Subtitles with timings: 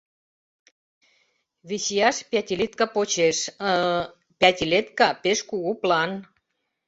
[1.67, 3.37] —Вичияш пятилетка почеш...
[3.69, 3.73] ы-ы...
[4.41, 6.11] пятилетка пеш кугу план...